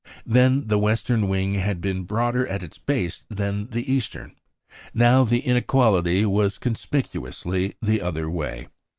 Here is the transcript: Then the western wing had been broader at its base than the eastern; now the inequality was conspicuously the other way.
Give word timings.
Then 0.25 0.65
the 0.65 0.79
western 0.79 1.27
wing 1.29 1.53
had 1.59 1.79
been 1.79 2.05
broader 2.05 2.47
at 2.47 2.63
its 2.63 2.79
base 2.79 3.23
than 3.29 3.67
the 3.67 3.93
eastern; 3.93 4.33
now 4.95 5.23
the 5.23 5.41
inequality 5.41 6.25
was 6.25 6.57
conspicuously 6.57 7.75
the 7.83 8.01
other 8.01 8.27
way. 8.27 8.65